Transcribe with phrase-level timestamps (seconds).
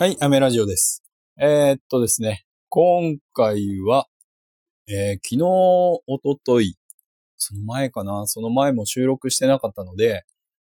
[0.00, 1.04] はい、アメラジオです。
[1.38, 4.06] えーっとですね、今回は、
[4.88, 6.78] えー昨日、おととい、
[7.36, 10.24] その前かな、その前も収録してなかったので、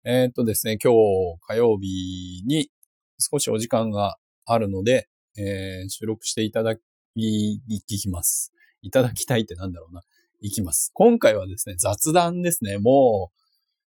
[0.04, 2.71] えーっとですね、今日火曜日に
[3.19, 6.80] 少しお時間があるので、えー収録していただき、
[7.16, 8.52] いきます。
[8.80, 10.02] いただきたいってなんだろうな。
[10.40, 10.93] いきます。
[10.95, 12.79] 今回はですね、雑談ですね。
[12.79, 13.32] も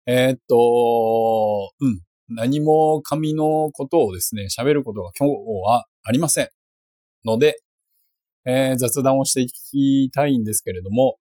[0.08, 2.00] う、えーっと、うん。
[2.30, 5.34] 何も紙のことをですね、喋ることが今日
[5.64, 6.48] はありません。
[7.24, 7.60] ので、
[8.46, 11.18] えー雑談をしていきたいんですけれども、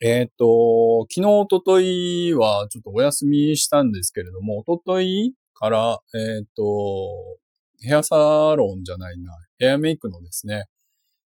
[0.00, 7.38] えーと、昨日、おとといはちょっとお休みしたんですけれども、おとといから、えーと、
[7.82, 8.16] ヘアサ
[8.56, 10.66] ロンじゃないな、ヘアメイクのですね、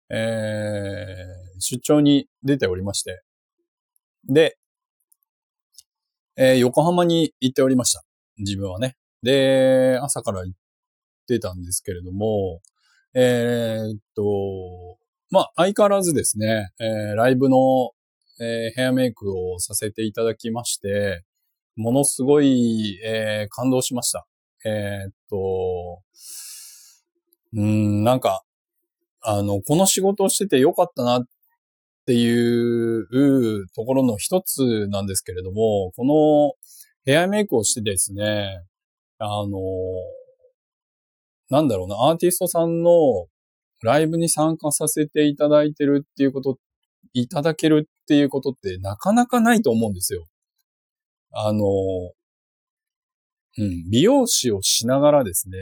[0.09, 3.21] えー出張に出ておりまして、
[4.29, 4.57] で、
[6.37, 8.06] えー横浜に行っておりました。
[8.37, 8.95] 自分はね。
[9.23, 10.57] で、朝から行っ
[11.27, 12.61] てたんですけれども、
[13.13, 14.97] えーっと、
[15.31, 17.91] まあ、相変わらずですね、えーライブの、
[18.39, 21.23] えーヘアメイクをさせていただきまして、
[21.75, 24.27] ものすごい、えー感動しました。
[24.65, 26.01] えーっと、
[27.53, 28.43] うん、なんか、
[29.21, 31.23] あの、この仕事をしててよかったなっ
[32.05, 36.53] ていうところの一つなんですけれども、この
[37.07, 38.65] ヘアメイクをしてですね、
[39.17, 39.57] あの、
[41.49, 42.91] なんだろうな、アーティストさんの
[43.81, 46.57] ライブに参加させていただいてるっていうこと、
[47.13, 50.25] いただけるっていうことってなかなかないと思うんですよ。
[51.31, 51.63] あの、
[53.57, 55.59] うん、美容師をしながらですね、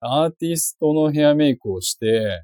[0.00, 2.42] アーティストのヘアメイクをして、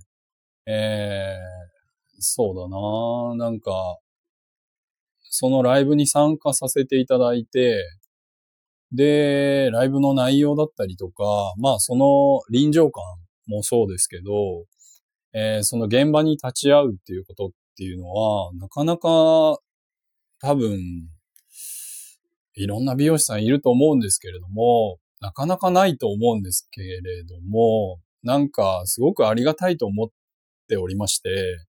[0.65, 3.99] えー、そうだななんか、
[5.25, 7.85] そのライブに参加させていただいて、
[8.95, 13.03] で、ライブの内容だったりとか、まあその臨場感
[13.47, 14.67] もそうですけど、
[15.33, 19.09] えーその現場に立ち会うっていうことっていうのは、なかなか
[20.41, 20.79] 多分、
[22.55, 30.09] いろんな美容師さんいると思うんですけれども、なかなかないと思うんですけれども、なんかすごくありがたいと思っ
[30.69, 31.65] ておりまして、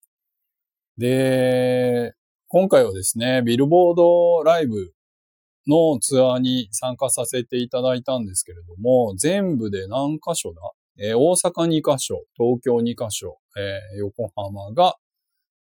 [0.97, 2.15] で、
[2.49, 4.93] 今回はですね、ビルボードライブ
[5.67, 10.61] のツアーに参加させていただいたんですけれども、全部で何箇所だ？
[10.99, 14.97] えー大阪2箇所、東京2箇所、えー横浜が、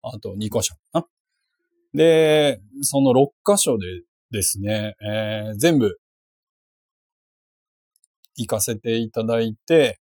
[0.03, 1.07] あと2箇所かな。
[1.95, 3.87] で、その6箇所で
[4.31, 5.99] ですね、えー全部
[8.37, 9.99] 行かせていただいて、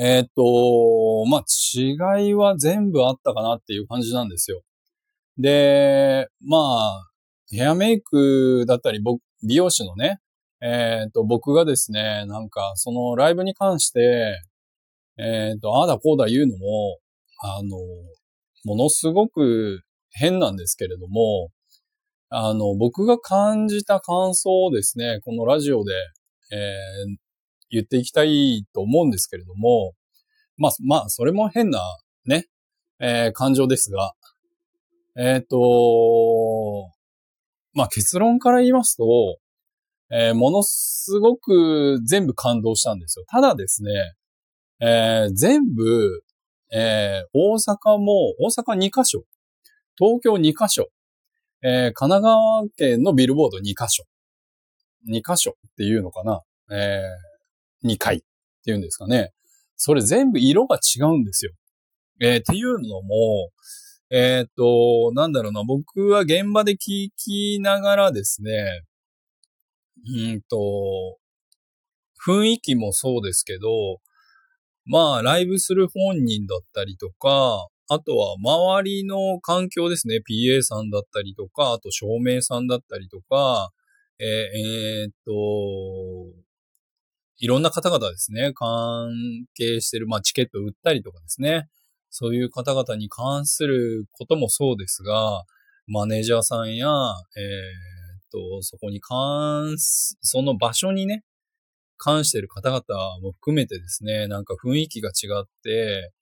[0.00, 4.62] えーっと、まあ、違いは全部あったかなっていう感じなんですよ。
[5.38, 7.07] で、まあ、
[7.50, 10.20] ヘアメイクだったり、僕、美容師のね、
[10.60, 14.40] えーっと、僕がですね、なんか、そのライブに関して、
[15.18, 16.98] えーっと、ああだこうだ言うのも、
[17.42, 17.78] あの、
[18.64, 21.50] ものすごく変なんですけれども、
[22.30, 25.92] あの、僕が感じた感想をですね、このラジオで、
[26.52, 27.16] えー
[27.70, 29.92] 言っていきたいと思うんですけれども、
[30.56, 31.80] まあ、まあ、それも変な、
[32.24, 32.46] ね、
[32.98, 34.14] えー感情ですが、
[35.16, 36.90] えっ、と、
[37.78, 39.38] まあ、結論から言いますと、
[40.10, 43.24] えーものすごく全部感動したんですよ。
[43.28, 44.14] ただですね、
[44.80, 46.24] えー全部、
[46.72, 49.22] えー大阪も、大阪2カ所、
[49.96, 50.88] 東京2カ所、
[51.62, 54.02] えー神奈川県のビルボード2カ所、
[55.08, 56.40] 2カ所っていうのかな、
[56.76, 57.04] え
[57.86, 58.20] 2回っ
[58.64, 59.30] ていうんですかね。
[59.76, 61.52] それ全部色が違うんですよ。
[62.20, 63.50] えーっていうのも、
[64.10, 68.82] えっ、と、なんだろうな、僕は現場で聞きながらですね、
[70.06, 71.18] うんと、
[72.24, 74.00] 雰囲気もそうですけど、
[74.86, 80.20] まあ、ライブする本人だったりとか、あとは周りの環境ですね。
[80.28, 83.70] PA さんだったりとか、あと照明さんだったりとか、
[84.18, 85.32] えーえーっと、
[87.38, 88.52] いろんな方々ですね。
[88.54, 89.10] 関
[89.54, 91.68] 係してる、まあ、チケット売ったりとかですね。
[92.10, 95.44] そういう方々に関することもそうですが、
[95.86, 101.24] マネージャーさんや、えーっと、そこに関す、その場所にね、
[101.96, 106.12] 関してる方々も含めてですね、なんか雰囲気が違って、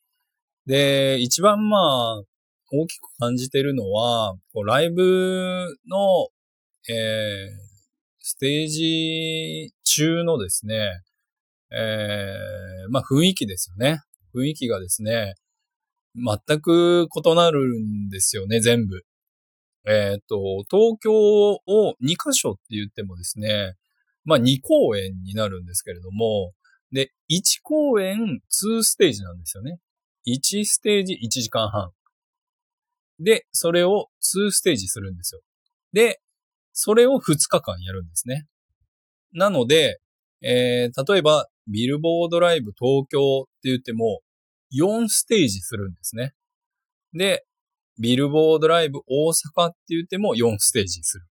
[0.66, 2.22] で、一番まあ、
[2.72, 6.28] 大きく感じてるのは、こうライブの、
[6.88, 7.56] えー、
[8.20, 11.02] ステージ中のですね、
[11.70, 14.00] えー、まあ雰囲気ですよね。
[14.34, 15.34] 雰囲気がですね、
[16.16, 19.02] 全く異なるんですよね、全部。
[19.86, 21.60] えっ、と、東京を
[22.02, 23.74] 2カ所って言ってもですね、
[24.24, 26.52] まあ2公演になるんですけれども、
[26.92, 29.78] で、1公演2ステージなんですよね。
[30.26, 31.90] 1ステージ1時間半。
[33.20, 35.40] で、それを2ステージするんですよ。
[35.92, 36.20] で、
[36.72, 38.46] それを2日間やるんですね。
[39.32, 40.00] なので、
[40.42, 44.20] えー、例えば、ビルボードライブ東京って言っても、
[44.76, 46.34] 4ステージするんですね。
[47.12, 47.44] で、
[47.98, 51.26] ビルボードライブ大阪って言っても4ステージする。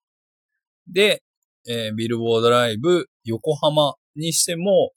[0.87, 1.23] で、
[1.67, 4.91] えー、ビルボードライブ横浜にしても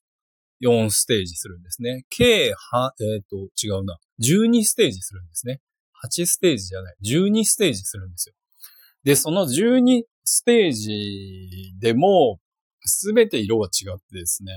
[0.62, 2.04] 4ステージするんですね。
[2.10, 3.98] 計は、えっ、ー、と、違うな。
[4.22, 5.60] 12ステージするんですね。
[6.04, 6.96] 8ステージじゃない。
[7.04, 8.34] 12ステージするんですよ。
[9.04, 12.40] で、その12ステージでも、
[12.86, 14.52] すべて色が違ってですね。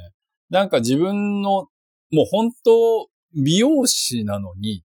[0.50, 1.68] なんか自分の、
[2.12, 3.08] もう本当、
[3.38, 4.84] 美容師なのに、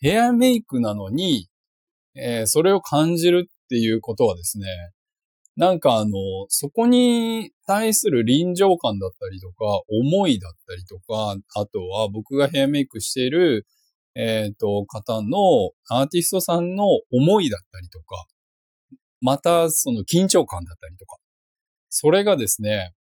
[0.00, 1.48] ヘアメイクなのに、
[2.14, 4.66] えー、それを感じるっていうことはですね、
[5.56, 6.12] なんかあの、
[6.48, 13.66] そこに対する臨場感だったりとか、思いだったりとか、あとは僕がヘアメイクしている、
[14.14, 18.26] えっ、ー、と、方のアーティストさんの思いだったりとか、
[19.20, 21.16] またその緊張感だったりとか、
[21.90, 22.94] それがですね、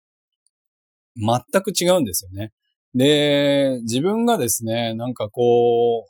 [1.16, 2.52] 全く違うんですよね。
[2.98, 6.08] で、自分がですね、なんかこ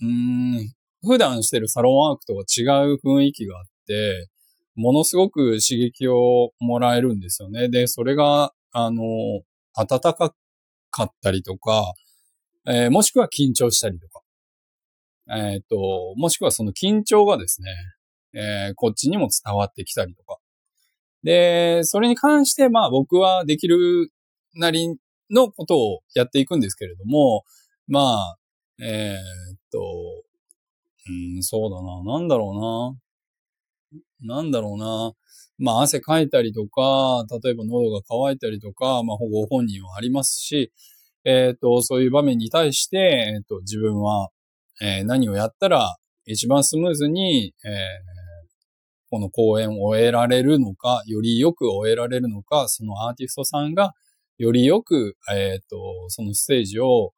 [0.00, 0.72] う、うん、
[1.06, 4.28] 普段してるサロンワークとは違う雰囲気があって、
[4.74, 7.68] ものすごく刺激をもらえるんですよね。
[7.68, 9.02] で、それが、あの、
[9.76, 10.34] 暖か
[10.90, 11.94] かったりとか、
[12.66, 14.22] えー、もしくは緊張したりとか、
[15.30, 17.68] えっ、ー、と、もしくはその緊張がですね、
[18.34, 20.38] えー、こっちにも伝わってきたりとか。
[21.22, 24.10] で、それに関して、まあ僕はできる
[24.54, 24.96] なり
[25.32, 27.44] のことをやっていくんですけれども、
[27.88, 28.36] まあ、
[28.80, 29.80] えっと、
[31.08, 32.96] うん、そうだな、なんだろ
[34.22, 34.36] うな。
[34.36, 35.12] なんだろうな。
[35.58, 40.72] まあ、汗かいたりとか、例えば喉が渇いたりとか、まあ、ご本人はありますし、
[41.24, 44.30] えっ、と、そういう場面に対して、えっ、と、自分は、
[44.80, 47.68] えー、何をやったら一番スムーズに、え
[49.10, 53.92] この公演を終えられるのか、よりよく終えられるのか、そのアーティストさんが
[54.38, 57.12] よりよく、えっ、と、そのステージを、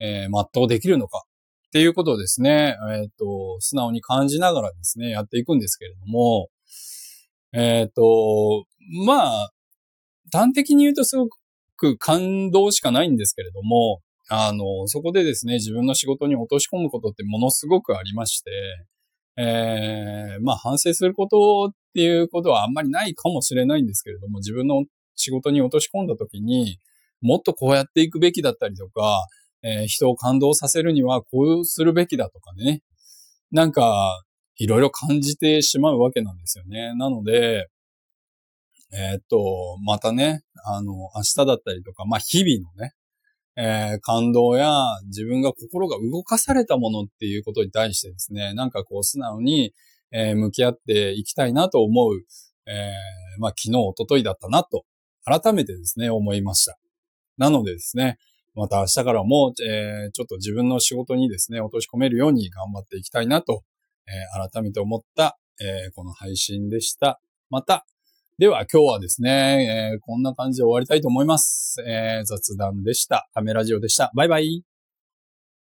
[0.00, 1.24] え全うできるのか、
[1.68, 6.48] っていうことをですね、えっ、と、素直に感じながらですね、やっていくんですけれども、
[7.52, 8.64] えっ、と、
[9.06, 9.50] まあ、
[10.32, 11.28] 端的に言うとすご
[11.76, 14.00] く感動しかないんですけれども、
[14.30, 18.50] あの、そこでですね、自分の仕事に落とし込むことってものすごくありまして、
[19.38, 24.84] えー、まあ反省することっていうことはあんまりないかもしれないんですけれども、自分の
[25.18, 26.78] 仕事に落とし込んだ時に、
[27.20, 29.26] もっとこうやっていくべきだったりとか、
[29.62, 32.82] えー、人を感動させるにはこうするべきだとかね。
[33.50, 34.22] なんか、
[34.56, 36.94] いろいろ感じてしまうわけなんですよね。
[36.96, 37.68] なので、
[38.92, 42.94] えー、っと、またね、あの、明日だったりとか、まあ、日々のね、
[43.56, 44.72] えー、感動や
[45.06, 49.74] 自分が心が動かされたものっていうことに対してですね、なんかこう素直に、
[50.12, 52.20] えー、向き合っていきたいなと思う、
[52.66, 54.84] えー、まあ、昨日、おとといだったなと、
[55.28, 56.78] 改めてですね、思いました。
[57.36, 58.18] なのでですね、
[58.54, 63.62] また明日からも、えー、ちょっと自分の仕事にですね、落とし込めるように頑張っていきたいなと、
[64.08, 67.20] えー、改めて思った、えー、この配信でした。
[67.50, 67.86] また、
[68.38, 71.82] では今日はですね、えー、こんな感じで終わりたいと思います。
[71.86, 73.28] えー、雑談でした。
[73.34, 74.12] カメラジオでした。
[74.14, 74.67] バイバイ。